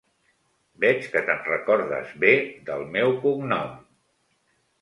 Veig 0.85 1.03
que 1.15 1.21
te'n 1.27 1.43
recordes 1.49 2.15
bé, 2.25 2.33
del 2.71 2.85
meu 2.97 3.15
cognom! 3.27 3.77